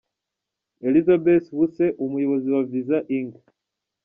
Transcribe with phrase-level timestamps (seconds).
[0.87, 3.33] Elizabeth Buse, Umuyobozi wa Visa Inc.